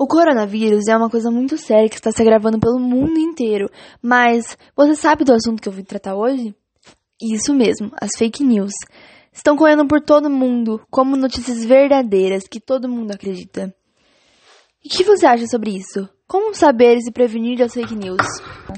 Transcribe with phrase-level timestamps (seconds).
[0.00, 3.70] O coronavírus é uma coisa muito séria que está se agravando pelo mundo inteiro.
[4.00, 6.54] Mas você sabe do assunto que eu vim tratar hoje?
[7.20, 8.72] Isso mesmo, as fake news.
[9.30, 13.74] Estão correndo por todo mundo como notícias verdadeiras que todo mundo acredita.
[14.82, 16.08] E o que você acha sobre isso?
[16.26, 18.22] Como saber e se prevenir das fake news?